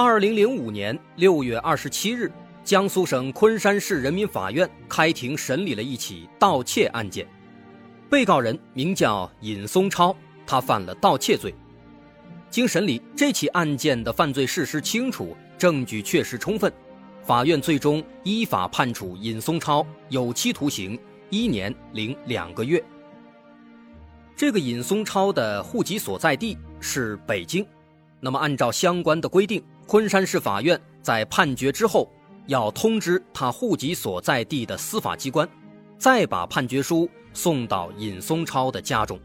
[0.00, 2.30] 二零零五年六月二十七日，
[2.62, 7.26] 江苏省昆山市人民法院开庭审理了一起盗窃案件。
[8.08, 10.16] 被告人名叫尹松超，
[10.46, 11.52] 他犯了盗窃罪。
[12.48, 16.72] 经审理，这起案件的犯罪事实清楚，证据确实充分，
[17.24, 20.96] 法院最终依法判处尹松超有期徒刑
[21.28, 22.80] 一年零两个月。
[24.36, 27.66] 这个尹松超的户籍所在地是北京，
[28.20, 29.60] 那么按照相关的规定。
[29.88, 32.12] 昆山市法院在判决之后，
[32.46, 35.48] 要通知他户籍所在地的司法机关，
[35.96, 39.18] 再把判决书送到尹松超的家中。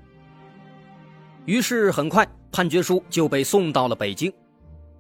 [1.44, 4.32] 于是很快，判决书就被送到了北京。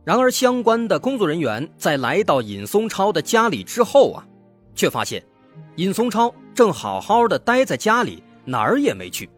[0.04, 4.28] 然而，相关的工作人员在来到尹松超的家里之后啊，
[4.76, 5.24] 却发现，
[5.78, 9.30] 尹松超正好好的待在家里，哪儿也没去。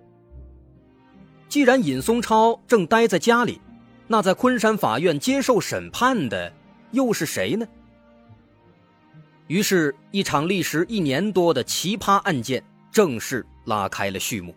[1.48, 3.62] 既然尹松超正待在家里，
[4.08, 6.54] 那在昆山法院接受审判的
[6.92, 7.68] 又是谁呢？
[9.48, 14.56] 于是，一场历时一年多的奇葩案件正式拉开了序幕。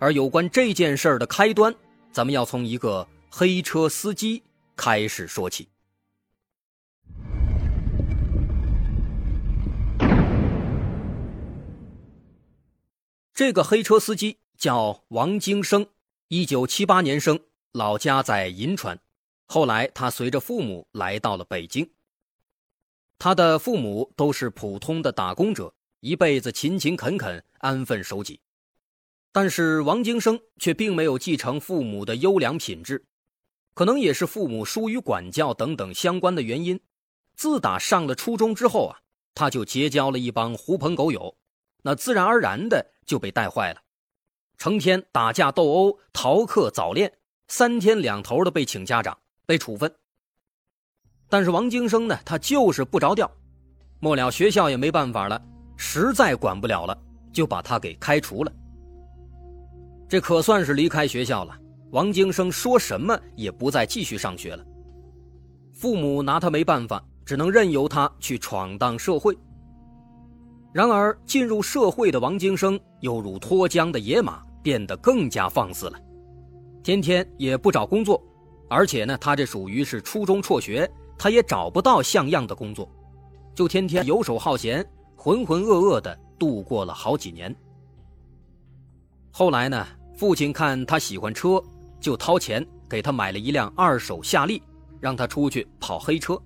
[0.00, 1.72] 而有关这件事儿的开端，
[2.10, 4.42] 咱们要从一个黑车司机
[4.74, 5.68] 开始说起。
[13.32, 15.86] 这个黑车司机叫王京生，
[16.28, 17.38] 一九七八年生。
[17.72, 19.00] 老家在银川，
[19.46, 21.90] 后来他随着父母来到了北京。
[23.18, 28.40] 他的父母都是普通的打工者，一辈子勤勤恳恳、安分守己。
[29.32, 33.06] 但是王京生却并没有继承父母的优良品质，
[33.72, 36.78] 可能也是父母疏于管教等等相关的原因。
[37.34, 39.00] 自打上了初中之后啊，
[39.34, 41.38] 他就结交了一帮狐朋狗友，
[41.84, 43.80] 那自然而然的就被带坏了，
[44.58, 47.14] 成天打架斗殴、逃课早恋。
[47.48, 49.16] 三天两头的被请家长，
[49.46, 49.92] 被处分。
[51.28, 53.30] 但是王京生呢，他就是不着调。
[54.00, 55.40] 末了，学校也没办法了，
[55.76, 56.98] 实在管不了了，
[57.32, 58.52] 就把他给开除了。
[60.08, 61.58] 这可算是离开学校了。
[61.90, 64.64] 王京生说什么也不再继续上学了。
[65.72, 69.36] 父母拿他没办法，只能任由他去闯荡社会。
[70.72, 75.98] 然而，进入社会的王京生犹如脱缰的野马，变得更加放肆了。
[76.82, 78.20] 天天也不找工作，
[78.68, 82.90] 而且呢，他这属于是初中辍学，他也找不到像样的工作，
[83.54, 84.84] 就天天游手好闲，
[85.14, 87.54] 浑浑噩噩的度过了好几年。
[89.30, 91.62] 后来呢，父亲看他喜欢车，
[92.00, 94.60] 就掏钱给他买了一辆二手夏利，
[95.00, 96.36] 让他出去跑黑车。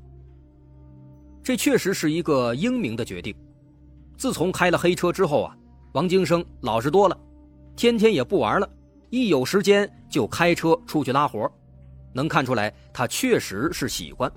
[1.42, 3.34] 这确实是一个英明的决定。
[4.18, 5.56] 自从开了黑车之后啊，
[5.94, 7.18] 王京生老实多了，
[7.74, 8.68] 天天也不玩了。
[9.11, 11.50] 一有时间就开车出去拉活，
[12.12, 14.31] 能看出来他确实是喜欢。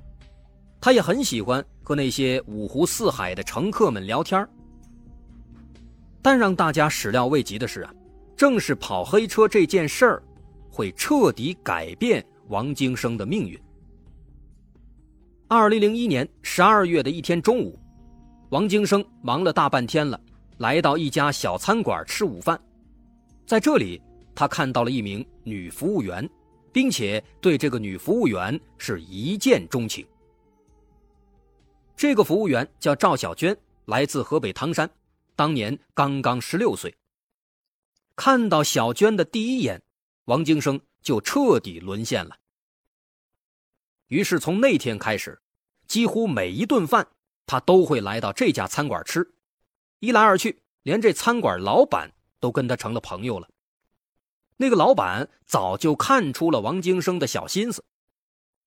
[0.80, 4.48] 他也很喜欢和那些五湖四海的乘客们聊天。
[6.22, 7.94] 但让大家始料未及的是啊，
[8.38, 10.24] 正是跑黑车这件事儿，
[10.70, 13.60] 会彻底改变王京生的命运。
[15.48, 17.80] 二零零一年十二月的一天中午，
[18.50, 20.20] 王京生忙了大半天了，
[20.58, 22.60] 来到一家小餐馆吃午饭，
[23.46, 24.02] 在这里。
[24.40, 26.26] 他看到了一名女服务员，
[26.72, 30.08] 并且对这个女服务员是一见钟情。
[31.94, 33.54] 这个服务员叫赵小娟，
[33.84, 34.90] 来自河北唐山，
[35.36, 36.96] 当年刚刚十六岁。
[38.16, 39.82] 看到小娟的第一眼，
[40.24, 42.38] 王京生就彻底沦陷了。
[44.08, 45.38] 于是从那天开始，
[45.86, 47.06] 几乎每一顿饭
[47.46, 49.34] 他都会来到这家餐馆吃，
[50.00, 52.10] 一来二去，连这餐馆老板
[52.40, 53.50] 都跟他成了朋友了。
[54.62, 57.82] 那个老板早就看出了王京生的小心思，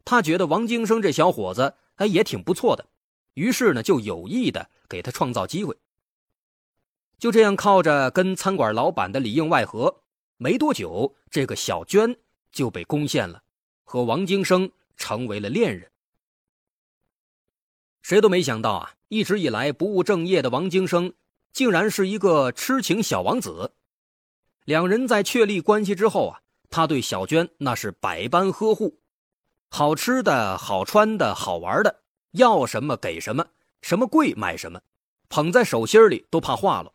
[0.07, 2.87] 他觉得王京生这小伙子哎也挺不错的，
[3.35, 5.77] 于是呢就有意的给他创造机会。
[7.19, 10.01] 就这样靠着跟餐馆老板的里应外合，
[10.39, 12.17] 没多久这个小娟
[12.51, 13.43] 就被攻陷了，
[13.85, 15.91] 和王京生成为了恋人。
[18.01, 21.13] 谁都没想到啊，一直以来不务正业的王京生，
[21.53, 23.75] 竟然是一个痴情小王子。
[24.65, 29.01] 两人在确立关系之后啊，他对小娟那是百般呵护，
[29.71, 33.45] 好吃的好穿的好玩的，要什么给什么，
[33.81, 34.81] 什么贵买什么，
[35.29, 36.93] 捧在手心里都怕化了。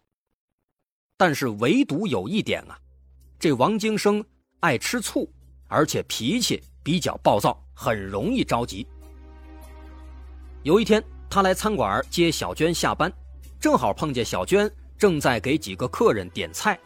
[1.18, 2.80] 但是唯独有一点啊，
[3.38, 4.24] 这王京生
[4.62, 5.30] 爱吃醋，
[5.68, 8.88] 而且脾气比较暴躁，很容易着急。
[10.64, 13.12] 有一天，他来餐馆接小娟下班，
[13.60, 16.80] 正好碰见小娟正在给几个客人点菜。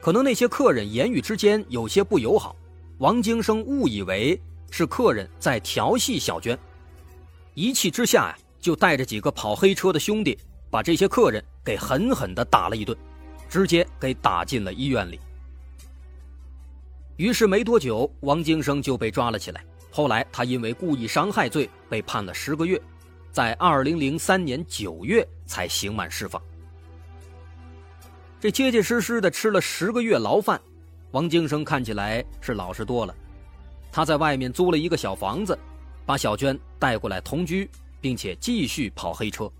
[0.00, 2.56] 可能那些客人言语之间有些不友好，
[2.98, 6.58] 王京生误以为是客人在调戏小娟，
[7.54, 10.38] 一气之下呀，就带着几个跑黑车的兄弟，
[10.70, 12.96] 把这些客人给狠狠地打了一顿，
[13.46, 15.20] 直接给打进了医院里。
[17.16, 19.62] 于是没多久，王京生就被抓了起来。
[19.90, 22.80] 后来他因为故意伤害罪被判了十个月，
[23.32, 26.40] 在二零零三年九月才刑满释放。
[28.40, 30.58] 这结结实实的吃了十个月牢饭，
[31.10, 33.14] 王京生看起来是老实多了。
[33.92, 35.58] 他在外面租了一个小房子，
[36.06, 37.68] 把小娟带过来同居，
[38.00, 39.50] 并且继续跑黑车。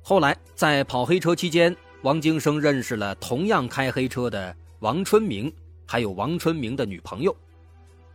[0.00, 5.52] 后来在跑黑车期间，王京生认识了同样开黑车的王春明，
[5.86, 7.36] 还有王春明的女朋友。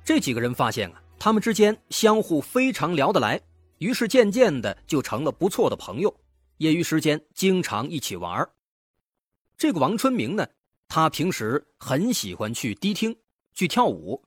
[0.03, 3.39] 这几个人发现啊，他们之间相互非常聊得来，
[3.77, 6.11] 于是渐渐的就成了不错的朋友。
[6.57, 8.49] 业余时间经常一起玩儿
[9.57, 10.47] 这个王春明呢，
[10.87, 13.17] 他平时很喜欢去迪厅
[13.55, 14.23] 去跳舞，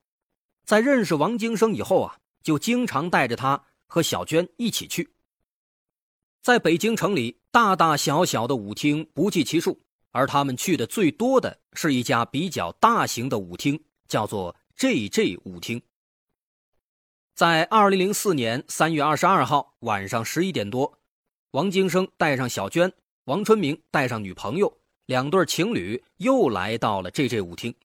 [0.65, 5.13] 在认识王京生以后啊，就经常带着他和小娟一起去。
[6.41, 9.79] 在北京城里，大大小小的舞厅不计其数，
[10.11, 15.81] 而他们去的最多的是一家比较大型的舞厅，叫做 JJ 舞厅。
[17.33, 20.99] 在二零零四年三月二十二号晚上十一点多，
[21.51, 22.91] 王京生带上小娟，
[23.23, 24.80] 王春明带上女朋友。
[25.11, 27.75] 两对情侣又来到了 JJ 舞厅。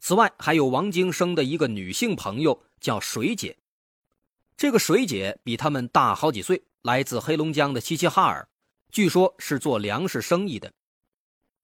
[0.00, 3.56] 此外，还有王京生的一个女性朋友叫水姐。
[4.56, 8.48] 这个水姐比他们大好几岁，来自黑龙江的齐齐哈尔，
[8.90, 10.72] 据说是做粮食生意的。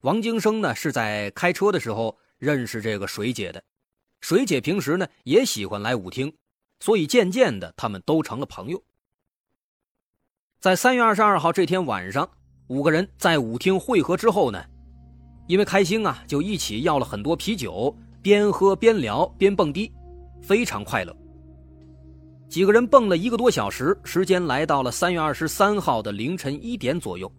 [0.03, 3.61] 王京生呢是在开车的时候认识这个水姐的。
[4.21, 6.33] 水姐平时呢也喜欢来舞厅，
[6.79, 8.81] 所以渐渐的他们都成了朋友。
[10.61, 12.31] 在三月二十二号这天晚上。
[12.71, 14.63] 五个人在舞厅汇合之后呢，
[15.49, 19.93] 因为开心啊，就一起要了很多啤酒，边喝边聊边蹦迪，
[20.41, 21.13] 非常快乐。
[22.49, 27.31] 几个人蹦了一个多小时，时间来到了三月二十三号的凌晨一点左右。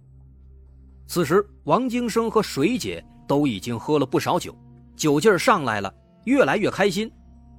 [1.07, 4.53] 此时，王京生和水姐都已经喝了不少酒，
[4.97, 5.93] 酒劲儿上来了，
[6.25, 7.09] 越来越开心，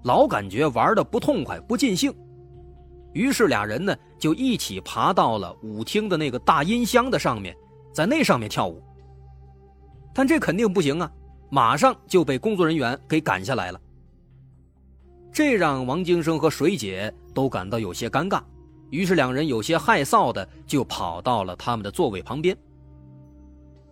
[0.05, 2.15] 老感觉玩的不痛快、不尽兴。
[3.15, 7.57] 于是俩人呢就一起爬到了舞厅的那个大音箱的上面，
[7.93, 8.83] 在那上面跳舞。
[10.15, 11.11] 但这肯定不行啊，
[11.51, 13.81] 马上就被工作人员给赶下来了。
[15.33, 18.43] 这让王京生和水姐都感到有些尴尬，
[18.91, 22.57] 于是两人有些害臊的就跑到了他们的座位旁边。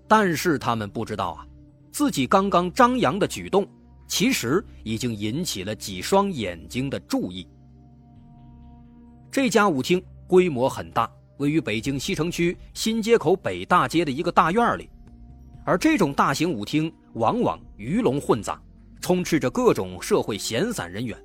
[0.07, 1.47] 但是他们不知道啊，
[1.91, 3.67] 自己刚刚张扬的举动，
[4.07, 7.49] 其实已经引起了几双眼睛的注意。
[9.31, 14.89] 这家舞厅规模很大，位于北京西城区新街口北大街的一个大院里，
[15.65, 18.61] 而这种大型舞厅往往鱼龙混杂，
[19.01, 21.17] 充斥着各种社会闲散人员。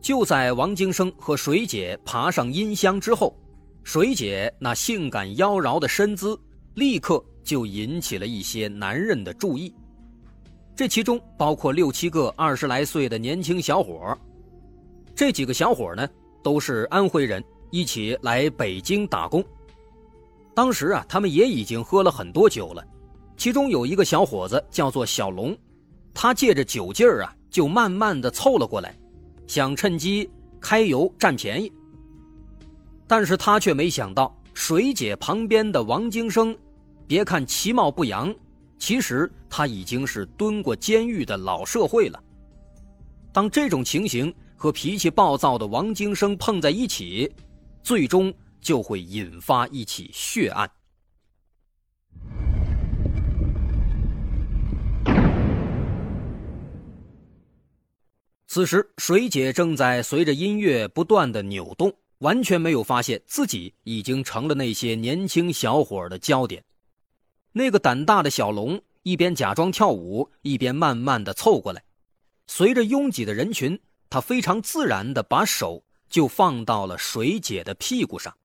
[0.00, 3.36] 就在王京生和水姐爬上音箱之后，
[3.82, 6.38] 水姐那性感妖娆的身姿
[6.74, 9.74] 立刻就引起了一些男人的注意，
[10.76, 14.16] 这其中包括六七个二十来岁的年轻小伙
[15.16, 16.08] 这几个小伙呢。
[16.40, 19.44] 都是安徽人，一起来北京打工。
[20.54, 22.84] 当时啊，他们也已经喝了很多酒了。
[23.36, 25.56] 其中有一个小伙子叫做小龙，
[26.12, 28.98] 他借着酒劲儿啊，就慢慢的凑了过来，
[29.46, 30.28] 想趁机
[30.60, 31.72] 开油占便宜。
[33.06, 36.56] 但是他却没想到，水姐旁边的王京生，
[37.06, 38.34] 别看其貌不扬，
[38.78, 42.22] 其实他已经是蹲过监狱的老社会了。
[43.32, 44.34] 当这种情形。
[44.60, 47.32] 和脾气暴躁的王京生碰在一起，
[47.88, 48.30] 最终
[48.60, 50.70] 就会引发一起血案。
[58.46, 66.62] 此时，水姐正在随着音乐不断的扭动，完全没有发现自己已经成了那些年轻小伙的焦点。
[67.52, 71.82] 那个胆大的小龙一边假装跳舞，一边慢慢的凑过来，
[72.46, 73.80] 随着拥挤的人群。
[74.10, 78.36] 他非常自然的把手就放到了水姐的屁股上。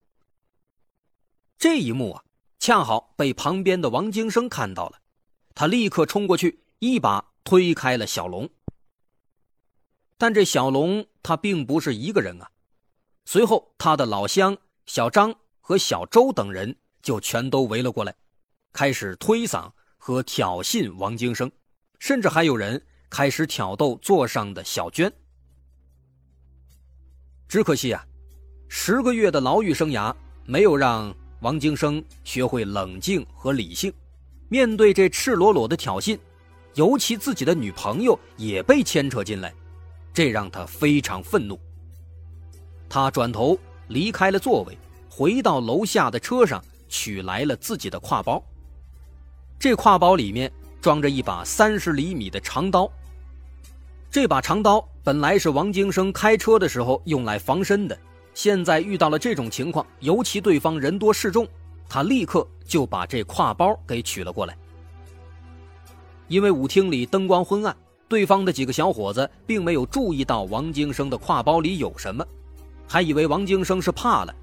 [1.58, 2.24] 这一幕啊，
[2.60, 5.00] 恰好被旁边的王京生看到了，
[5.56, 8.50] 他立刻冲过去，一把推开了小龙。
[10.18, 12.52] 但这小龙他并不是一个人啊，
[13.26, 18.14] 随后，他的老乡小张和小周等人就全都围了过来，
[18.72, 21.52] 开始推搡和挑衅王京生，
[22.00, 25.12] 甚至还有人开始挑逗座上的小娟。
[27.54, 28.04] 只可惜啊，
[28.68, 30.12] 十个月的牢狱生涯
[30.44, 33.94] 没有让王京生学会冷静和理性，
[34.50, 36.18] 面对这赤裸裸的挑衅，
[36.74, 39.54] 尤其自己的女朋友也被牵扯进来，
[40.12, 41.60] 这让他非常愤怒。
[42.90, 43.56] 他转头
[43.88, 44.76] 离开了座位，
[45.08, 48.44] 回到楼下的车上，取来了自己的挎包。
[49.60, 52.92] 这挎包里面装着一把三十厘米的长刀。
[54.10, 58.00] 这把长刀本来是王京生开车的时候用来防身的，
[58.34, 61.46] 现在遇到了这种情况，尤其对方人多势众，
[61.90, 64.58] 他立刻就把这挎包给取了过来。
[66.30, 67.76] 因为舞厅里灯光昏暗，
[68.08, 72.26] 对方的几个小伙子并没有注意到王京生的挎包里有什么。
[72.88, 74.34] 还以为王京生是怕了，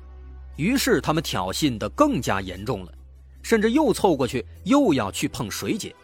[0.57, 2.93] 于是他们挑衅的更加严重了，
[3.40, 5.97] 甚至又凑过去又要去碰水姐。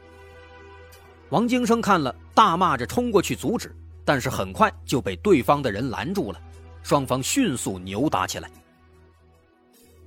[1.28, 3.74] 王京生看了，大骂着冲过去阻止，
[4.06, 6.40] 但是很快就被对方的人拦住了，
[6.82, 8.48] 双方迅速扭打起来。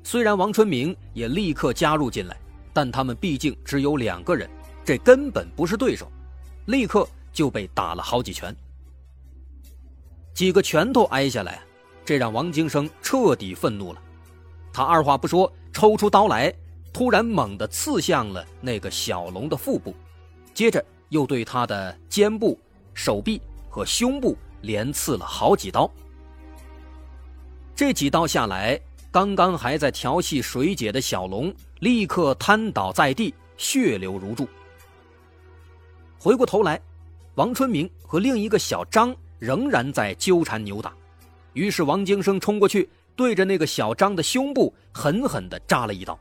[0.04, 2.38] 虽然王春明也立刻加入进来，
[2.74, 4.50] 但他们毕竟只有两个人，
[4.86, 6.10] 这根本不是对手，
[6.68, 8.56] 立刻就被打了好几拳，
[10.34, 11.62] 几个拳头挨下来。
[12.06, 14.02] 这让王京生彻底愤怒了，
[14.74, 16.52] 他二话不说，抽出刀来，
[16.92, 19.94] 突然猛地刺向了那个小龙的腹部，
[20.54, 22.58] 接着又对他的肩部、
[22.96, 23.40] 手臂
[23.80, 25.90] 和胸部连刺了好几刀。
[27.74, 28.78] 这几刀下来，
[29.10, 34.46] 刚刚还在调戏水姐的小龙立刻瘫倒在地，血流如注。
[36.20, 36.78] 回过头来，
[37.36, 40.94] 王春明和另一个小张仍然在纠缠扭打。
[41.54, 46.20] 于是，王京生冲过去，对着那个小张的胸部狠狠地扎了一刀。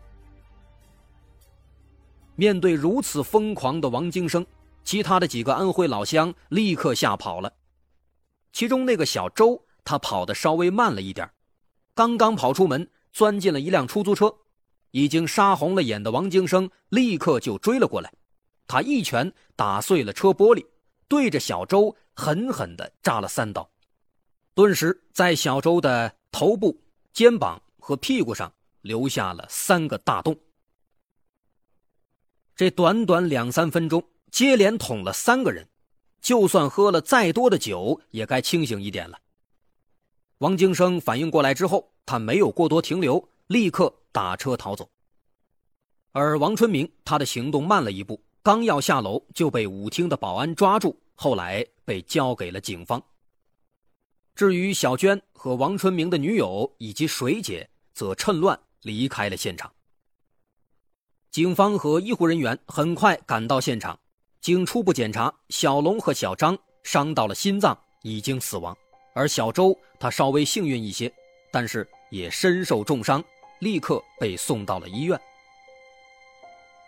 [2.36, 4.46] 面对如此疯狂的王京生，
[4.84, 7.52] 其他的几个安徽老乡立刻吓跑了。
[8.52, 11.30] 其中那个小周，他跑得稍微慢了一点，
[11.94, 14.34] 刚刚跑出门，钻进了一辆出租车。
[14.90, 18.10] 已经杀红了眼的王京生立刻就追了过来，
[18.66, 20.64] 他一拳打碎了车玻璃，
[21.06, 23.70] 对着小周狠狠地扎了三刀。
[24.54, 26.80] 顿时，在小周的头部、
[27.12, 30.34] 肩膀和屁股上留下了三个大洞。
[32.56, 35.68] 这短短两三分钟，接连捅了三个人，
[36.20, 39.18] 就算喝了再多的酒，也该清醒一点了。
[40.38, 44.88] 王京生反应过来之后，他没有过多停留，立刻打车逃走。
[46.12, 53.02] 而王春明，他的行动慢了一步，刚要下楼就被舞厅的保安抓住，后来被交给了警方。
[54.34, 59.72] 至于小娟和王春明的女友以及水姐，则趁乱离开了现场。
[61.30, 63.98] 警方和医护人员很快赶到现场，
[64.40, 68.72] 经初步检查，小龙和小张伤到了心脏，已经死亡；
[69.14, 71.12] 而小周他稍微幸运一些，
[71.50, 73.22] 但是也身受重伤，
[73.58, 75.20] 立刻被送到了医院。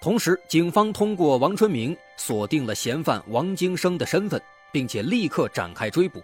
[0.00, 4.40] 同时，警方通过王春明锁定了嫌犯王京生的身份，
[4.72, 6.22] 并且立刻展开追捕。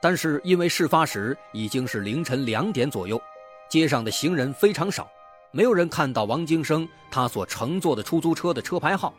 [0.00, 3.20] 但是因为事发时已经是凌晨两点左右，
[3.68, 5.06] 街上的行人非常少，
[5.50, 9.12] 没有人看到王京生他所乘坐的出租车的车牌号，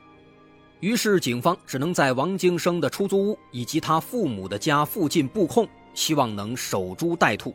[0.80, 7.54] 于是警方只能在王京生的出租屋以及他父母的家附近布控，希望能守株待兔。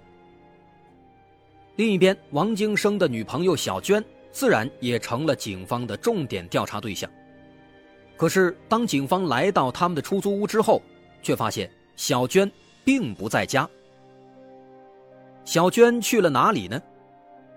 [1.76, 7.11] 另一边，王京生的女朋友小娟自然也成了警方的重点调查对象。
[8.17, 10.83] 可是当警方来到他们的出租屋之后，
[11.23, 12.50] 却发现小娟。
[12.85, 13.71] 并不在家。
[15.45, 16.83] 小娟去了哪里呢？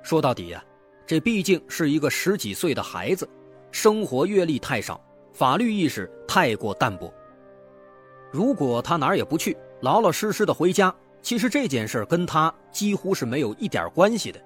[0.04, 0.64] 说到底呀，
[1.08, 3.28] 这毕竟是一个十几岁的孩子，
[3.72, 5.02] 生活阅历太少，
[5.36, 7.13] 法律意识太过淡薄。
[8.32, 14.42] 如果他哪儿也不去，老老实实的回家，其实这件事跟他几乎是没有一点关系的。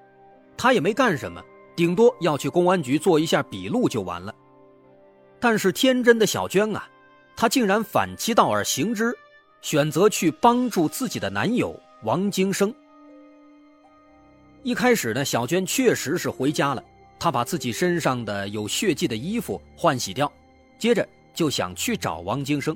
[0.58, 1.40] 他也没干什么，
[1.76, 4.34] 顶多要去公安局做一下笔录就完了。
[5.40, 6.90] 但是天真的小娟啊，
[7.36, 9.16] 她竟然反其道而行之。
[9.62, 12.74] 选择去帮助自己的男友王京生。
[14.64, 16.82] 一开始呢，小娟确实是回家了，
[17.20, 20.32] 她把自己身上的有血迹的衣服换洗掉，
[20.80, 22.76] 接着就想去找王京生。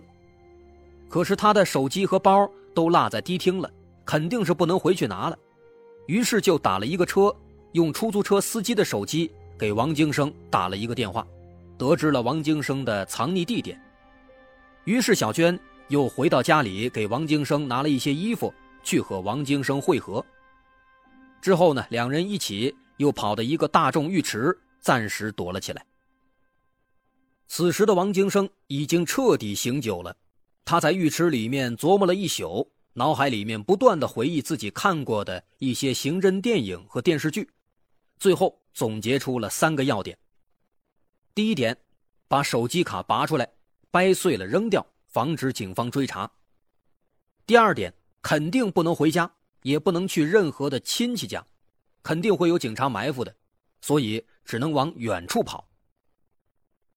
[1.09, 3.71] 可是他的手机和包都落在迪厅了，
[4.05, 5.37] 肯定是不能回去拿了，
[6.05, 7.35] 于是就打了一个车，
[7.71, 11.25] 用出租车司机的手机给王京生打了一个电话，
[11.77, 13.81] 得知了王京生的藏匿地点。
[14.83, 15.59] 于是小娟。
[15.89, 18.51] 又回到家里，给王京生拿了一些衣服，
[18.83, 20.25] 去和王京生会合，
[21.41, 25.85] 之后呢，两人一起又跑到一个大众浴池，暂时躲了起来。
[27.47, 30.15] 此时的王京生已经彻底醒酒了，
[30.65, 37.49] 他在浴池里面琢磨了一宿，脑海里面不断的回忆自己看过的一些刑侦电影和电视剧，
[38.17, 40.17] 最后总结出了三个要点。
[41.35, 41.77] 第一点，
[42.27, 43.47] 把手机卡拔出来，
[43.91, 46.31] 掰碎了扔掉，防止警方追查。
[47.45, 49.31] 第二点，肯定不能回家，
[49.63, 51.45] 也不能去任何的亲戚家，
[52.01, 53.35] 肯定会有警察埋伏的，
[53.81, 55.67] 所以只能往远处跑。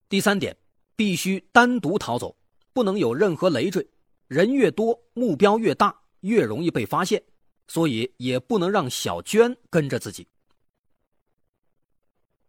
[0.09, 0.55] 第三点，
[0.95, 2.35] 必须单独逃走，
[2.71, 3.85] 不能有任何累赘，
[4.27, 7.21] 人越多，目标越大，越容易被发现，
[7.67, 10.25] 所以也不能让小娟跟着自己。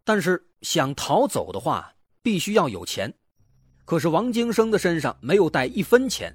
[0.04, 3.12] 但是想逃走的话，必须要有钱。
[3.84, 6.32] 可是王京生的身上没有带一分钱，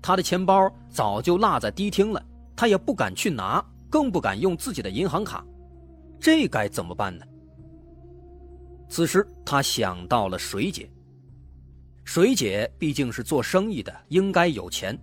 [0.00, 2.24] 他的钱包早就落在迪厅了，
[2.54, 3.60] 他也不敢去拿，
[3.90, 5.44] 更不敢用自己的银行卡，
[6.20, 7.26] 这该怎么办呢？
[8.90, 10.90] 此时他想到了水姐。
[12.04, 14.98] 水姐毕竟是做生意的，应该有钱，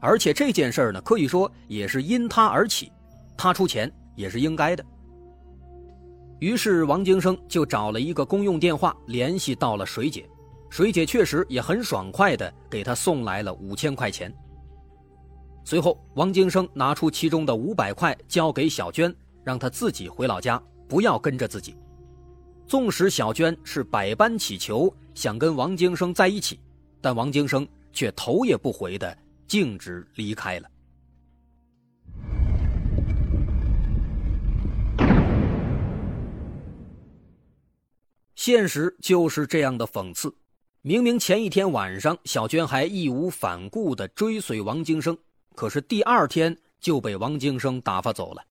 [0.00, 2.90] 而且这件事呢，可以说也是因他而起，
[3.36, 4.82] 他出钱也是应该的。
[6.38, 10.26] 于是王京生就找了一个公用电话联系到了水姐，
[10.70, 14.34] 水姐确实也很爽快的给他送来了五千块钱。
[15.62, 19.14] 随后，王京生拿出其中的五百块交给小娟，
[19.44, 21.76] 让她自己回老家，不要跟着自己。
[22.66, 26.58] 纵使小娟是百般乞求，想跟王京生在一起，
[27.00, 30.68] 但王京生却头也不回的径直离开了。
[38.34, 40.32] 现实就是这样的讽刺，
[40.82, 45.16] 明明前一天晚上小娟还义无反顾地追随王京生，
[45.54, 48.42] 可是第二天就被王京生打发走了。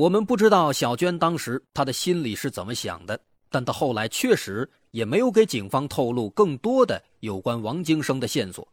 [0.00, 8.66] 我们不知道小娟当时她的心里是怎么想的，但她后来确实也没有给警方透露更多的有关王京生的线索。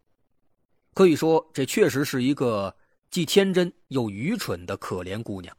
[0.93, 2.73] 可以说，这确实是一个
[3.11, 5.53] 既天真又愚蠢的可怜姑娘。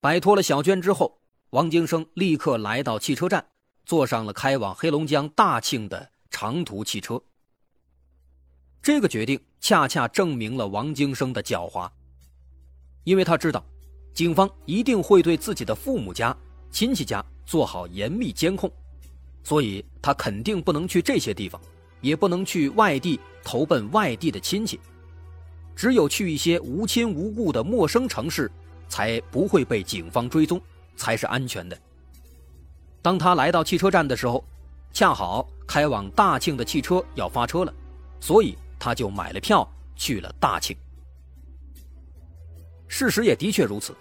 [0.00, 1.18] 摆脱了小娟之后。
[1.50, 3.44] 王京生立刻来到汽车站，
[3.84, 7.20] 坐上了开往黑龙江大庆的长途汽车。
[8.80, 11.90] 这个决定恰恰证明了王京生的狡猾，
[13.04, 13.64] 因为他知道，
[14.12, 16.36] 警方一定会对自己的父母家、
[16.70, 18.70] 亲戚家做好严密监控，
[19.42, 21.60] 所以他肯定不能去这些地方，
[22.00, 24.78] 也不能去外地投奔外地的亲戚，
[25.74, 28.50] 只有去一些无亲无故的陌生城市，
[28.88, 30.60] 才不会被警方追踪。
[30.96, 31.78] 才是安全的。
[33.00, 34.44] 当他来到汽车站的时候，
[34.92, 37.72] 恰好开往大庆的汽车要发车了，
[38.20, 40.76] 所以他就买了票去了大庆。
[42.90, 43.94] 事实也的确如此，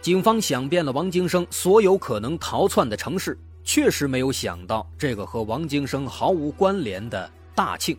[0.00, 7.98] 警方想遍了王京生所有可能逃窜的城市，确实没有想到这个和王京生毫无关联的大庆。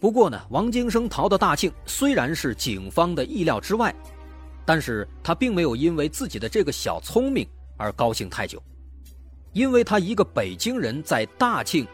[0.00, 3.94] 不过呢，王京生逃到大庆虽然是警方的意料之外。
[4.68, 8.60] 但是他并没有因为自己的这个小聪明而高兴太久，
[9.52, 11.86] 因为他一个北京人在大庆，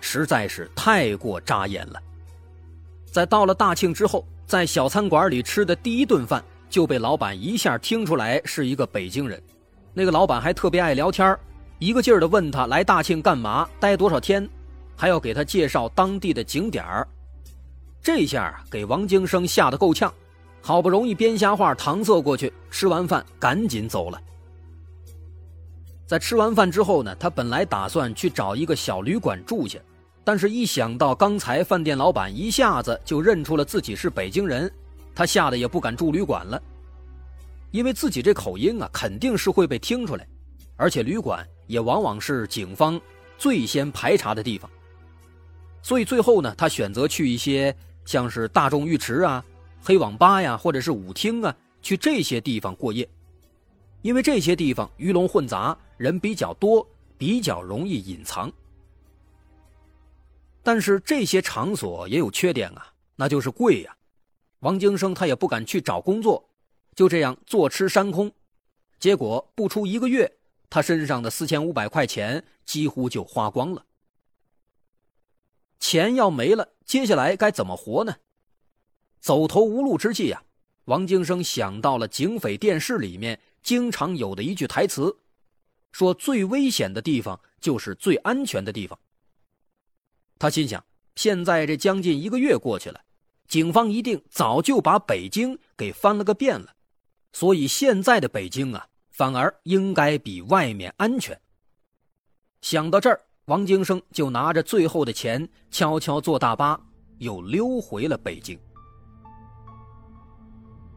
[0.00, 2.02] 实在是太过扎眼了。
[3.12, 9.42] 在到了大庆之后，在小餐馆里吃的第一顿饭就被老板一下听出来是一个北京人，
[9.92, 11.36] 那个老板还特别爱聊天
[11.80, 14.48] 一个劲儿的问他来大庆干嘛，待多少天，
[14.96, 17.06] 还要给他介绍当地的景点儿
[18.00, 20.12] 这下给王京生吓得够呛。
[20.62, 24.20] 好不容易编瞎话搪塞过去，吃完饭赶紧走了。
[26.06, 29.78] 在吃完饭之后呢，他本来打算去找一个小旅馆住下，
[30.26, 34.68] 但是一想到刚才饭店老板一下子就认出了自己是北京人，
[35.14, 36.60] 他吓得也不敢住旅馆了，
[37.70, 40.26] 因为自己这口音啊肯定是会被听出来，
[40.74, 43.00] 而且旅馆也往往是警方
[43.38, 44.68] 最先排查的地方，
[45.80, 47.72] 所以最后呢，他选择去一些
[48.04, 49.44] 像是大众浴池啊。
[49.80, 53.08] 黑网吧呀，或者是舞厅啊，去这些地方过夜，
[54.02, 56.84] 因为这些地方鱼龙混杂，人比较多，
[57.16, 58.52] 比较容易隐藏。
[60.66, 63.96] 但是这些场所也有缺点啊，那就是贵呀。
[64.58, 66.50] 王京生他也不敢去找工作，
[66.92, 68.32] 就这样坐吃山空，
[68.98, 73.86] 结果不出一个月，他身上的四千五百块钱几乎就花光了。
[75.78, 78.16] 钱要没了，接下来该怎么活呢？
[79.20, 80.42] 走投无路之际呀，
[80.86, 85.16] 王京生想到了警匪电视里面经常有的一句台词，
[85.92, 88.98] 说最危险的地方就是最安全的地方。
[90.38, 93.00] 他心想，现在这将近一个月过去了，
[93.48, 96.74] 警方一定早就把北京给翻了个遍了，
[97.32, 101.40] 所以现在的北京啊，反而应该比外面安全。
[102.60, 106.78] 想到这儿，王京生就拿着最后的钱，悄悄坐大巴，
[107.18, 108.58] 又溜回了北京。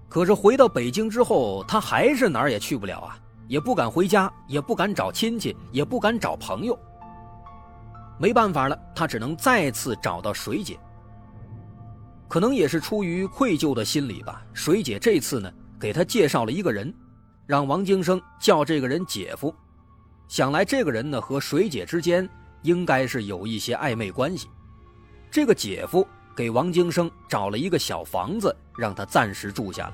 [0.09, 6.77] 可是回到北京之后，他还是哪儿也去不了啊，也不敢回家，也不敢找亲戚，也不敢找朋友。
[8.19, 10.77] 没办法了，他只能再次找到水姐。
[12.27, 16.93] 可能也是出于愧疚的心理吧，水姐这次呢，给他介绍了一个人，
[17.47, 19.51] 让王京生叫这个人姐夫。
[20.27, 22.29] 想来这个人呢，和水姐之间
[22.61, 24.47] 应该是有一些暧昧关系。
[25.31, 26.05] 这个姐夫。
[26.35, 29.93] 给王京生找了一个小房子，让他暂时住下了。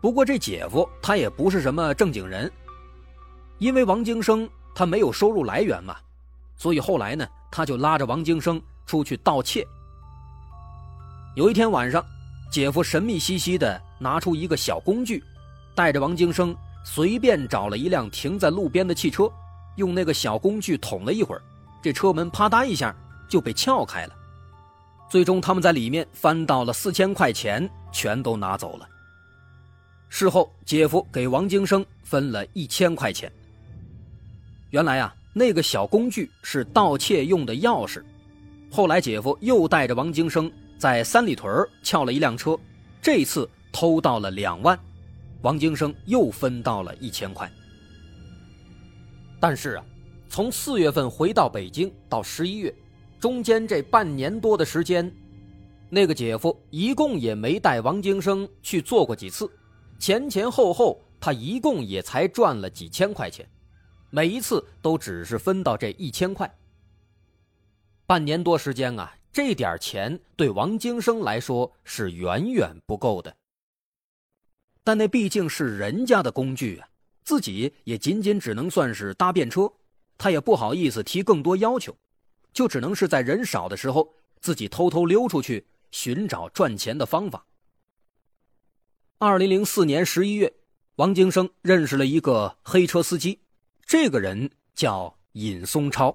[0.00, 2.48] 不过这姐夫他也不是什么正经人，
[3.58, 5.96] 因为王京生他没有收入来源嘛，
[6.56, 9.66] 所以后来呢，他就拉着王京生出去盗窃。
[11.36, 12.04] 有一天晚上，
[12.50, 15.22] 姐夫神秘兮兮的拿出一个小工具，
[15.74, 19.30] 带着王京生随便找了一辆停在路边的汽车，
[19.76, 21.42] 用那个小工具捅了一会儿，
[21.82, 22.94] 这车门啪嗒一下
[23.28, 24.14] 就被撬开了。
[25.10, 28.88] 最终，他们在里面翻到了四千块钱，全都拿走了。
[30.08, 33.30] 事后，姐夫给王京生分了一千块钱。
[34.70, 38.02] 原来啊，那个小工具是盗窃用的钥匙。
[38.70, 42.58] 后来，姐夫又带着王京生在三里屯撬了一辆车，
[43.02, 44.78] 这次偷到了两万，
[45.42, 47.50] 王京生又分到了一千块。
[49.38, 49.84] 但是啊，
[50.28, 52.74] 从四月份回到北京到十一月。
[53.20, 55.10] 中间这半年多的时间，
[55.88, 59.50] 那个姐夫一共也没带王京生去做过几次，
[59.98, 63.48] 前前后后他一共也才赚了几千块钱，
[64.14, 66.48] 每一次都只是分到这一千块。
[68.06, 73.36] 半年多时间啊，这点钱对王京生来说是远远不够的。
[74.84, 76.88] 但那毕竟是人家的工具啊，
[77.24, 79.68] 自己也仅仅只能算是搭便车，
[80.16, 81.92] 他也不好意思提更多要求。
[82.52, 87.44] 就只能是在人少的时候，自己偷偷溜出去寻找赚钱的方法。
[89.18, 90.54] 二零零四年十一月，
[90.94, 93.40] 王京生认识了一个黑车司机，
[93.86, 96.14] 这个人叫尹松超。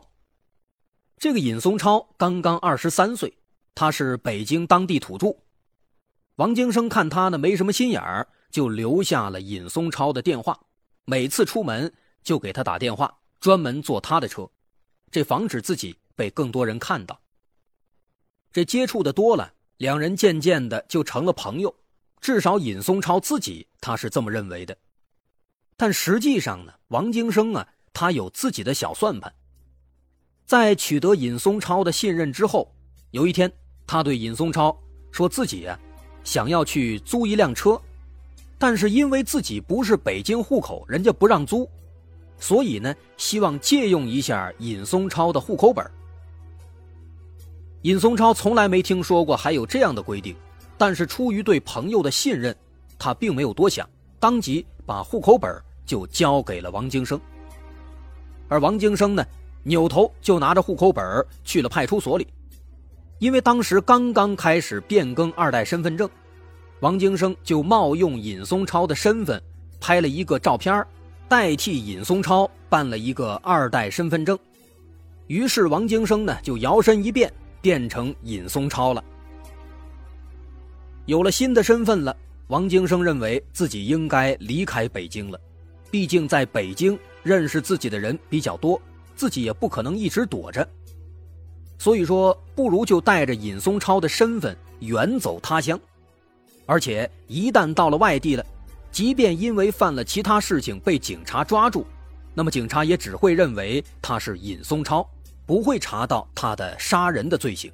[1.17, 3.38] 这个尹松超刚刚二十三岁，
[3.75, 5.36] 他是北京当地土著。
[6.36, 10.60] 王京生看他呢没什么心眼儿，就留下了尹松超的电话，
[11.05, 14.49] 每次出门就给他打电话，专门坐他的车，
[15.12, 15.97] 这防止自己。
[16.19, 17.17] 被更多人看到，
[18.51, 21.73] 这接触的多了，两人渐渐的就成了朋友。
[22.19, 24.77] 至少尹松超自己他是这么认为的。
[25.81, 29.33] 但实际上呢，王京生啊，他有自己的小算盘。
[30.45, 32.69] 在取得尹松超的信任之后，
[33.11, 33.49] 有一天，
[33.87, 34.77] 他对尹松超
[35.09, 35.79] 说自己啊，
[36.25, 37.81] 想要去租一辆车，
[38.57, 41.65] 但是因为自己不是北京户口，人家不让租，
[42.37, 45.89] 所以呢，希望借用一下尹松超的户口本
[47.83, 50.35] 尹松超从来没听说过还有这样的规定，
[50.77, 52.53] 但是出于对朋友的信任，
[52.97, 53.89] 他并没有多想，
[54.19, 55.49] 当即把户口本
[55.89, 57.19] 就交给了王京生。
[58.47, 59.25] 而王京生呢，
[59.63, 62.28] 扭头就拿着户口本去了派出所里，
[63.17, 66.08] 因为当时刚刚开始变更二代身份证，
[66.82, 69.41] 王京生就冒用尹松超的身份
[69.80, 70.86] 拍了一个照片，
[71.28, 74.38] 代替尹松超办了一个二代身份证。
[75.25, 77.34] 于是王京生呢就摇身一变。
[77.62, 79.04] 变成尹松超了，
[81.08, 82.15] 有了新的身份了。
[82.47, 85.38] 王京生认为自己应该离开北京了，
[85.91, 88.82] 毕竟在北京认识自己的人比较多，
[89.15, 90.67] 自己也不可能一直躲着。
[91.78, 95.80] 所以说，不如就带着尹松超的身份远走他乡。
[96.65, 98.45] 而且一旦到了外地了，
[98.91, 101.86] 即便因为犯了其他事情被警察抓住，
[102.34, 105.08] 那么警察也只会认为他是尹松超。
[105.45, 107.71] 不会查到他的杀人的罪行，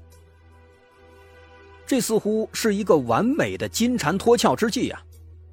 [1.86, 5.04] 这似乎是一个完美的金蝉脱壳之计啊！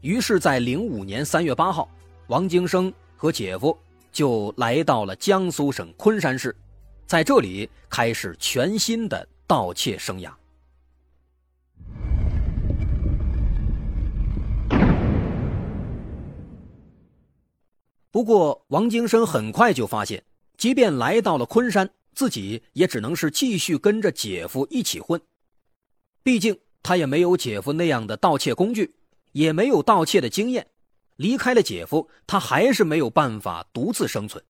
[0.02, 1.90] 于是，在零五年三月八号，
[2.28, 3.76] 王京生和姐夫
[4.10, 6.54] 就来到了江苏省昆山市，
[7.06, 10.32] 在这里开始全新的盗窃生涯。
[18.10, 20.22] 不过，王京生很快就发现，
[20.56, 21.90] 即便来到了昆山。
[22.14, 25.18] 自己也只能是继续跟着姐夫一起混，
[26.22, 28.94] 毕竟他也没有姐夫那样的盗窃工具，
[29.32, 30.66] 也没有盗窃的经验。
[31.22, 34.44] 离开了姐夫，他还是没有办法独自生存。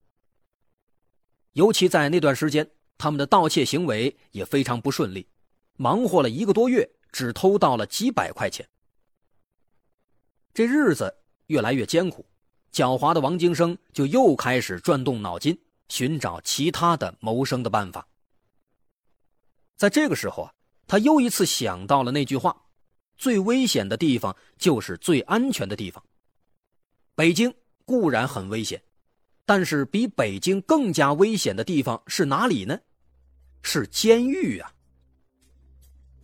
[1.52, 5.28] 尤其在那段时间，他们的盗窃行为也非常不顺利，
[5.76, 8.66] 忙活了一个多月，只偷到了几百块钱，
[10.54, 11.14] 这日子
[11.48, 12.24] 越来越艰苦，
[12.72, 15.58] 狡猾的王京生就又开始转动脑筋，
[15.88, 18.08] 寻找其他的谋生的办法。
[19.76, 20.54] 在这个时候啊，
[20.86, 22.64] 他又一次想到了那句话
[23.18, 26.02] ：“最危险的地方就是最安全的地方。”
[27.14, 27.52] 北京
[27.84, 28.82] 固然很危险，
[29.44, 32.78] 但是比北京更加危险的地方是哪里呢？
[33.62, 34.72] 是监狱啊！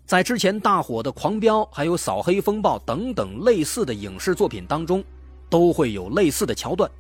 [0.06, 5.04] 在之前大火的《狂飙》还有《扫黑风暴》等等类似的影视作品当中，
[5.50, 6.90] 都会有类似的桥段，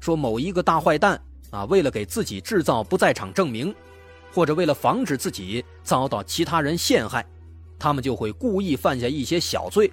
[0.00, 3.74] 说某一个大坏蛋啊，为了给自己制造不在场证明。
[4.34, 7.22] 或者为了防止自己遭到其他人陷害，
[7.78, 9.92] 他们就会故意犯下一些小罪，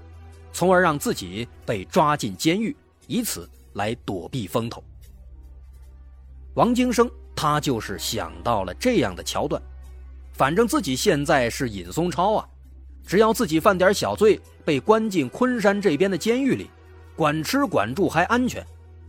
[0.53, 2.73] 从而让自己被抓进监狱，
[3.09, 4.83] 以此来躲避风头。
[6.53, 9.59] 王京生他就是想到了这样的桥段，
[10.31, 12.47] 反正自己现在是尹松超啊，
[13.03, 16.69] 只要自己犯点小罪，被关进昆山这边的监狱里，
[17.15, 18.63] 管吃管住还安全，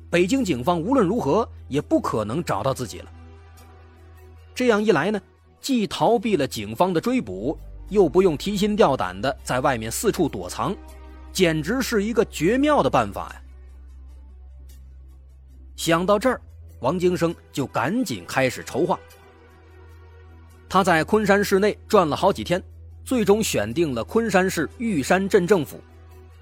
[0.08, 3.12] 北京警方无论如何也不可能找到自己了。
[4.54, 5.20] 这样一来呢，
[5.60, 7.58] 既逃避了警方的追捕，
[7.90, 10.74] 又不用提心吊胆的在外面四处躲藏，
[11.32, 13.42] 简直是一个绝妙的办法呀！
[15.80, 16.38] 想到这儿，
[16.80, 19.00] 王京生就赶紧开始筹划。
[20.68, 22.62] 他在昆山市内转了好几天，
[23.02, 25.80] 最终选定了昆山市玉山镇政府，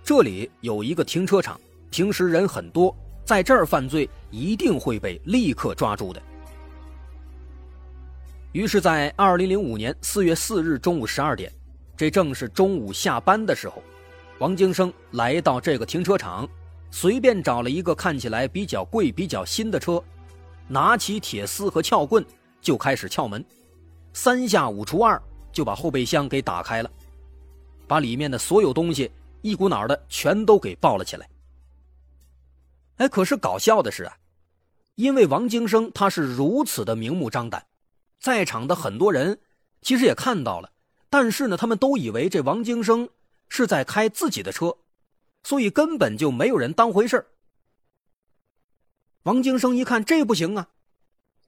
[0.02, 1.56] 这里有一个停车场，
[1.88, 2.92] 平时人很多，
[3.24, 6.20] 在这儿犯罪一定会被立刻抓住的。
[8.50, 11.48] 于是，在二零零五年四月四日中午十二点，
[11.96, 13.80] 这正是中午下班的时候，
[14.40, 16.44] 王京生来到这个停车场，
[16.90, 20.02] 随便找了一个看起来比较贵、比较新的车，
[20.66, 22.24] 拿起铁丝和撬棍
[22.60, 23.44] 就开始撬门，
[24.12, 25.20] 三下五除二
[25.52, 26.90] 就把后备箱给打开了，
[27.86, 29.10] 把里面的所有东西
[29.42, 31.28] 一股脑的全都给抱了起来。
[32.96, 34.16] 哎，可是搞笑的是啊，
[34.96, 37.64] 因为王京生他是如此的明目张胆。
[38.18, 39.38] 在场的很多人
[39.80, 40.72] 其实也看到了，
[41.08, 43.08] 但是呢，他们都以为这王京生
[43.48, 44.76] 是在开自己的车，
[45.48, 47.26] 所以根本就没有人当回事
[49.22, 50.68] 王京生一看这不行啊，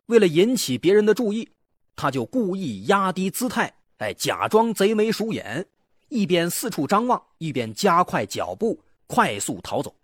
[0.06, 1.50] 为了引起别人的注意，
[1.94, 5.66] 他就故意压低姿态，哎，假装贼眉鼠眼，
[6.08, 9.94] 一边四处张望，一边加快脚步，快速逃走。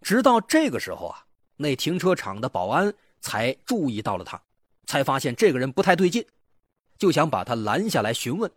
[0.00, 4.40] 直到这个时候啊，那停车场的保安才注意到了他。
[4.86, 6.24] 才发现这个人不太对劲，
[6.96, 8.48] 就想把他拦下来询问。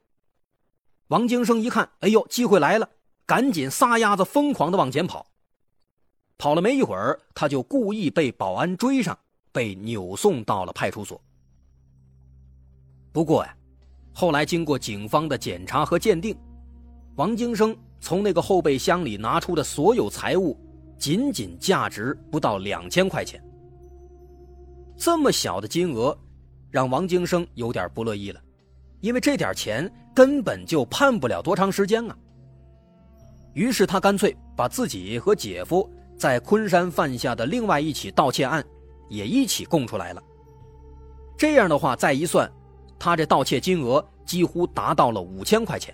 [1.08, 2.88] 王京生一看，哎呦，机会来了，
[3.26, 5.26] 赶紧撒丫子疯狂的往前跑。
[6.38, 9.18] 跑了没一会儿，他就故意被保安追上，
[9.52, 11.22] 被扭送到了派出所。
[13.12, 13.56] 不过呀，
[14.14, 16.36] 后来经过警方的检查和鉴定，
[17.16, 20.60] 王京生从那个后备箱里拿出的所有财物，
[20.98, 23.42] 仅仅价值不到两千块钱。
[24.98, 26.18] 这么小的金额，
[26.72, 28.42] 让王京生有点不乐意了，
[29.00, 32.18] 因为这点钱根本就判不了多长时间啊。
[33.54, 38.64] 于是他干脆把自己和姐夫在昆山犯下的另外一起盗窃案，
[39.10, 40.24] 也一起供出来了。
[41.38, 42.52] 这样的话，再一算，
[42.98, 45.94] 他这盗窃金额几乎达到了五千块钱，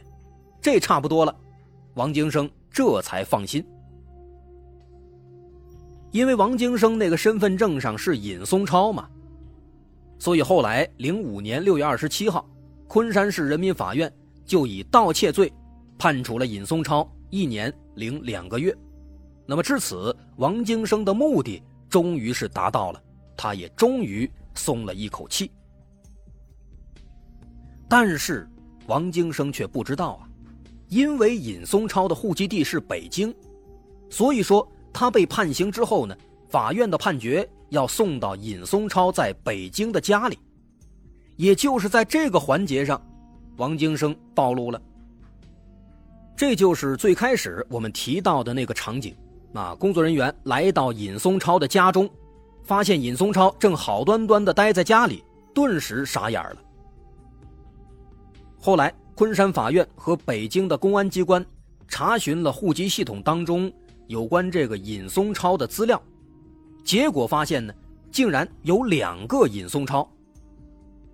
[0.61, 1.35] 这差不多了。
[1.95, 3.65] 王京生这才放心。
[6.11, 9.07] 因为王京生那个身份证上是尹松超嘛，
[10.17, 12.47] 所以后来零五年六月二十七号，
[12.87, 14.11] 昆山市人民法院
[14.45, 15.51] 就以盗窃罪
[15.99, 18.75] 判处了尹松超一年零两个月。
[19.45, 22.99] 那么至此，王京生的目的终于是达到了，
[23.37, 25.51] 他也终于松了一口气。
[27.87, 28.49] 但是
[28.87, 30.29] 王京生却不知道啊，
[30.87, 33.31] 因为尹松超的户籍地是北京，
[34.09, 34.67] 所以说。
[34.91, 36.17] 他被判刑之后呢，
[36.49, 40.37] 法院的判决要送到尹松超在北京的家里，
[41.35, 42.99] 也就是在这个环节上，
[43.57, 44.81] 王京生暴露了。
[46.39, 49.13] 这就是最开始我们提到的那个场景，
[49.53, 52.09] 啊，工作人员来到尹松超的家中，
[52.63, 55.21] 发现尹松超正好端端的待在家里，
[55.53, 56.55] 顿时傻眼了。
[58.57, 61.45] 后来，昆山法院和北京的公安机关
[61.89, 63.69] 查询了户籍系统当中。
[64.07, 66.01] 有关这个尹松超的资料，
[66.85, 67.73] 结果发现呢，
[68.13, 70.09] 竟然有两个尹松超。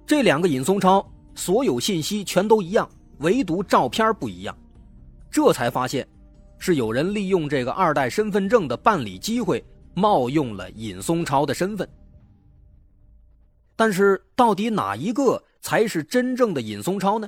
[0.05, 2.87] 这两个尹松超所有信息全都一样，
[3.21, 4.55] 唯独照片不一样。
[5.35, 6.07] 这才发现，
[6.57, 9.61] 是有人利用这个二代身份证的办理机会，
[9.93, 11.85] 冒用了尹松超的身份。
[13.75, 17.27] 但是，到底哪一个才是真正的尹松超呢？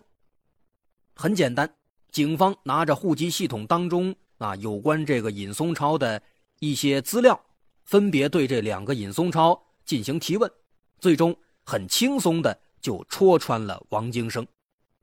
[1.15, 1.70] 很简单，
[2.10, 4.15] 警方拿着户籍系统当中。
[4.38, 6.22] 啊有关这个尹松超的
[6.60, 7.38] 一些资料，
[7.84, 10.50] 分别对这两个尹松超进行提问，
[10.98, 14.48] 最终很轻松的就戳穿了王京生。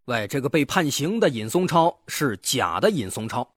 [0.06, 3.54] 喂，这个被判刑的尹松超是假的尹松超。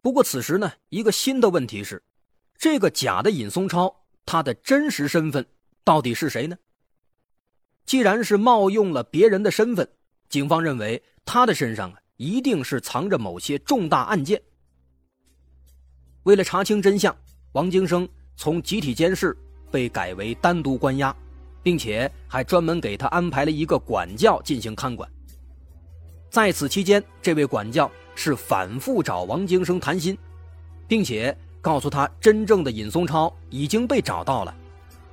[0.00, 2.00] 不过此时呢，一个新的问题是，
[2.56, 5.44] 这个假的尹松超他的真实身份
[5.82, 6.56] 到底是谁呢？
[7.86, 9.88] 既然是冒用了别人的身份，
[10.28, 14.40] 警方认为他的身上啊一定是藏着某些重大案件。
[16.22, 17.16] 为了查清真相，
[17.52, 19.36] 王京生从集体监视
[19.72, 21.14] 被改为单独关押。
[21.62, 25.08] 并且还专门给他安排了一个管教进行看管。
[26.30, 30.16] 在此期间，这位管教是反复找王京生谈心，
[30.86, 34.54] 并且告诉他，真正的尹松超已经被找到了，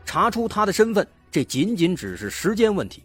[0.06, 3.04] 查出他的身份，这仅仅只是时间问题。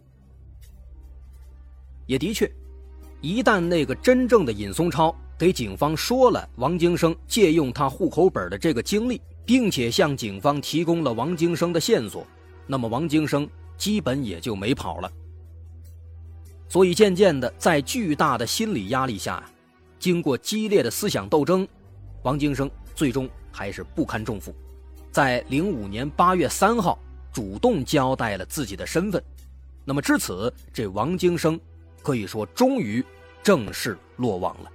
[2.06, 2.50] 也的确，
[3.20, 12.26] 一旦那个真正的尹松超给警方说了王京生借用他户口本的这个经历，并且向警方提供了王京生的线索。
[12.70, 15.10] 那么王京生基本也就没跑了。
[16.68, 19.42] 所以渐渐的，在巨大的心理压力下，
[19.98, 21.66] 经过激烈的思想斗争，
[22.22, 24.54] 王京生最终还是不堪重负，
[25.10, 26.96] 在零五年八月三号
[27.32, 29.20] 主动交代了自己的身份。
[29.84, 31.58] 那么至此，这王京生
[32.04, 33.04] 可以说终于
[33.42, 34.70] 正式落网了。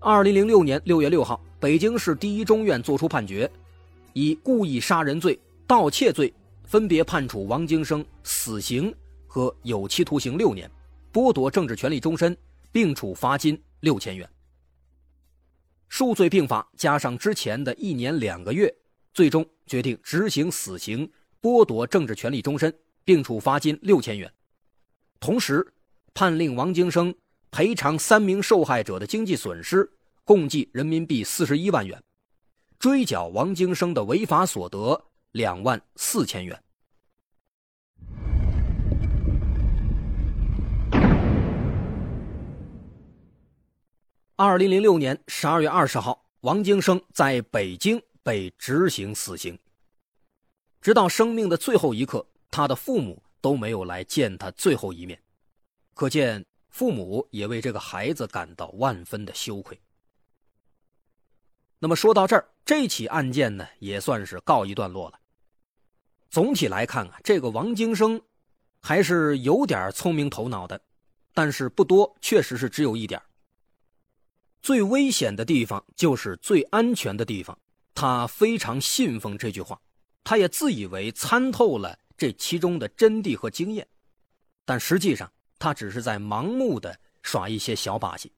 [0.00, 3.50] 二零零六年六月六号，北京市第一中院作出判决。
[4.18, 6.32] 以故意杀人罪、盗窃罪，
[6.64, 8.90] 分别判处王京生死刑
[9.26, 10.70] 和有期徒刑六年，
[11.12, 12.34] 剥夺政治权利终身，
[12.72, 14.26] 并处罚金六千元。
[15.90, 18.74] 数罪并罚，加上之前的一年两个月，
[19.12, 21.06] 最终决定执行死刑，
[21.42, 22.74] 剥夺政治权利终身，
[23.04, 24.32] 并处罚金六千元。
[25.20, 25.74] 同时，
[26.14, 27.14] 判令王京生
[27.50, 29.86] 赔偿三名受害者的经济损失，
[30.24, 32.02] 共计人民币四十一万元。
[32.78, 36.62] 追缴王京生的违法所得两万四千元。
[44.36, 49.58] 二零零六年十二月二十号，王京生在北京被执行死刑。
[50.82, 55.18] 直到生命的最后一刻，他的父母都没有来见他最后一面，
[55.94, 59.80] 可见父母也为这个孩子感到万分的羞愧。
[61.78, 65.20] 那么说到这儿，这起案件呢也算是告一段落了。
[66.28, 68.20] 总体来看啊，这个王京生
[68.82, 70.78] 还是有点聪明头脑的，
[71.32, 73.22] 但是不多，确实是只有一点。
[74.60, 77.56] 最危险的地方就是最安全的地方，
[77.94, 79.80] 他非常信奉这句话，
[80.24, 83.86] 他也自以为参透了这其中的真谛和经验，
[84.64, 88.32] 但实际上他只是在盲目的耍一些小把戏。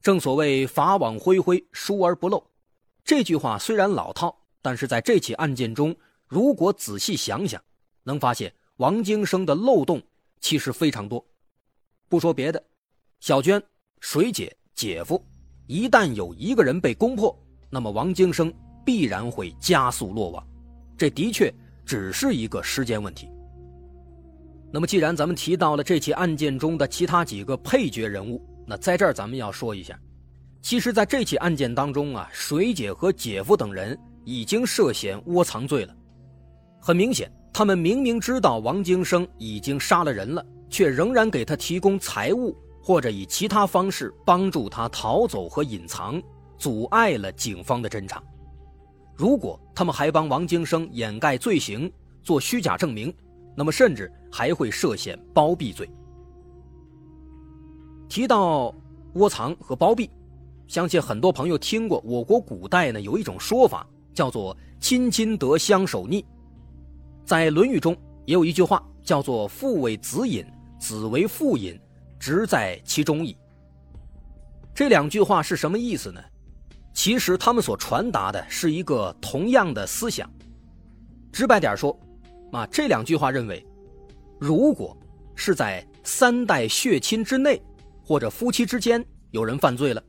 [0.00, 2.48] 正所谓法网恢恢，疏而不漏。
[3.06, 5.94] 这句话虽然老套，但是在这起案件中，
[6.26, 7.62] 如果仔细想想，
[8.02, 10.02] 能发现王京生的漏洞
[10.40, 11.24] 其实非常多。
[12.08, 12.60] 不说别的，
[13.20, 13.62] 小娟、
[14.00, 15.24] 水姐、姐夫，
[15.68, 17.32] 一旦有一个人被攻破，
[17.70, 18.52] 那么王京生
[18.84, 20.44] 必然会加速落网。
[20.98, 21.52] 这的确
[21.84, 23.30] 只是一个时间问题。
[24.72, 29.96] 那么，既然咱们提到了这起案件中的其他几个配角人物，那在这儿咱们要说一下，
[30.66, 35.94] 其实，在这起案件当中啊，水姐和姐夫等人已经涉嫌窝藏罪了。
[36.80, 42.52] 很明显，他们明明知道王京生已经杀了人了，却仍然给他提供财物，
[42.82, 46.20] 或者以其他方式帮助他逃走和隐藏，
[46.58, 48.20] 阻碍了警方的侦查。
[49.14, 51.88] 如果他们还帮王京生掩盖罪行，
[52.24, 53.14] 做虚假证明，
[53.56, 55.88] 那么甚至还会涉嫌包庇罪。
[58.08, 58.74] 提到
[59.14, 60.10] 窝藏和包庇，
[60.66, 62.00] 相信很多朋友听过。
[62.04, 66.24] 我国古代呢有一种说法叫做“亲亲得相守逆”。
[67.24, 70.44] 在《论语》中也有一句话叫做“父为子隐，
[70.78, 71.78] 子为父隐，
[72.18, 73.36] 直在其中矣”。
[74.74, 76.20] 这两句话是什么意思呢？
[76.92, 80.30] 其实他们所传达的是一个同样的思想。
[81.32, 81.98] 直白点说，
[82.52, 83.64] 啊，这两句话认为，
[84.38, 84.96] 如果
[85.34, 87.62] 是在三代血亲之内。
[88.08, 90.00] 或者夫妻之间有人犯罪了，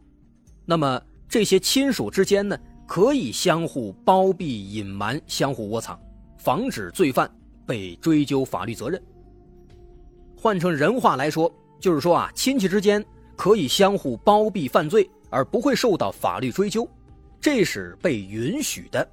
[0.69, 5.97] 那么这些亲属之间呢，可以相互包庇、隐瞒、相互窝藏，
[6.37, 7.33] 防止罪犯
[7.65, 9.01] 被追究法律责任。
[10.35, 11.49] 换成人话来说，
[11.79, 13.03] 就是说啊，亲戚之间
[13.37, 16.85] 可以相互包庇犯罪，而不会受到法律追究，
[17.39, 19.09] 这是被允许的。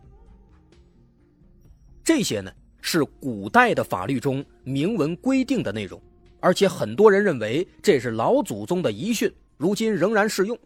[2.02, 2.50] 这些呢，
[2.80, 6.02] 是古代的法律中明文规定的内容。
[6.40, 10.59] 而且很多人认为这是老祖宗的遗训，如今仍然适用。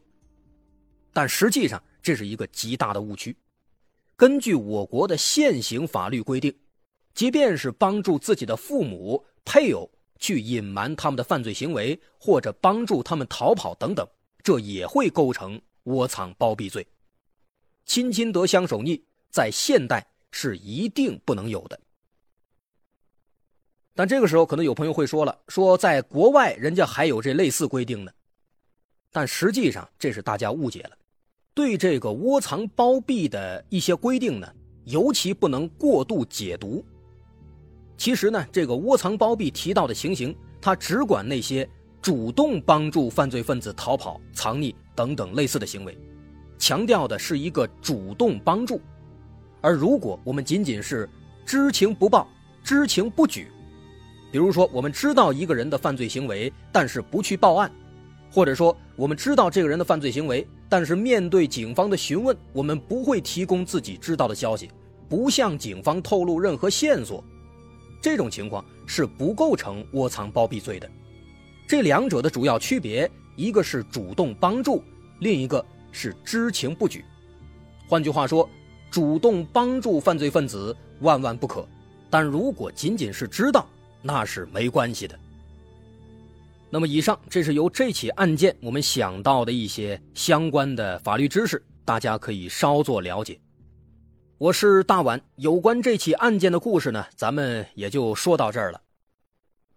[1.19, 3.37] 但实际上，这是一个极大的误区。
[4.15, 6.57] 根据我国的现行法律规定，
[7.13, 9.91] 即便是帮助自己的父母、配偶
[10.21, 14.09] 去隐瞒他们的犯罪行为，或者帮助他们逃跑等等，
[14.45, 16.87] 这也会构成窝藏包庇罪。
[17.85, 21.81] 亲亲得相守逆，在现代是一定不能有的。
[23.93, 28.13] 但这个时候，可能有朋友会说了：“说在国外，人家还有这类似规定呢。”
[29.11, 30.97] 但实际上，这是大家误解了。
[31.59, 34.47] 对这个窝藏包庇的一些规定呢，
[34.85, 36.85] 尤其不能过度解读。
[37.97, 41.69] 其实呢，这个窝藏包庇提到的情形，它只管那些
[42.01, 45.99] 主动帮助犯罪分子逃跑、藏匿等等类似的行为，
[46.61, 48.81] 强调的是一个主动帮助。
[49.61, 51.11] 而如果我们仅仅是
[51.45, 52.29] 知情不报、
[52.63, 53.49] 知情不举，
[54.31, 57.69] 比如说我们知道一个人的犯罪行为，但是不去报案。
[58.31, 64.71] 或者说，我们知道这个人的犯罪行为，但是面对警方的询问，我们不会提供自己知道的消息，
[65.09, 67.25] 不向警方透露任何线索，
[68.03, 70.89] 这种情况是不构成窝藏包庇罪的。
[71.67, 74.83] 这两者的主要区别，一个是主动帮助，
[75.21, 77.05] 另一个是知情不举。
[77.89, 78.49] 换句话说，
[78.91, 81.67] 主动帮助犯罪分子万万不可，
[82.11, 83.67] 但如果仅仅是知道，
[84.03, 85.19] 那是没关系的。
[86.71, 93.41] 那么，以上这是由这起案件我们想到的一些相关的法律知识，大家可以稍作了解。
[94.37, 98.81] 我是大碗，有关这起案件的故事呢，咱们也就说到这儿了。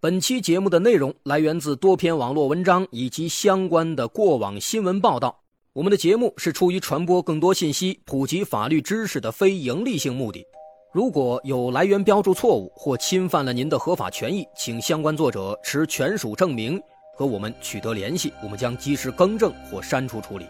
[0.00, 5.42] 本期节目的内容来源自多篇网络文章以及相关的过往新闻报道。
[5.72, 10.44] 我们的节目是出于传播更多信息、普及法律知识的非营利性目的。
[10.92, 16.78] 如果有来源标注错误或侵犯了您的合法权益，请相关作者持权属证明
[17.14, 20.46] 和我们取得联系，我们将及时更正或删除处理。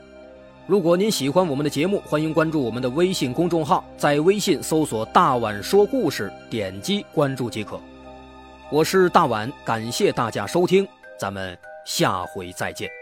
[0.67, 7.79] 如果您喜欢我们的节目，欢迎关注我们的微信公众号，在微信搜索“大碗说故事”，点击关注即可。
[8.69, 10.85] 我是大碗，感谢大家收听，
[11.17, 13.02] 咱们下回再见。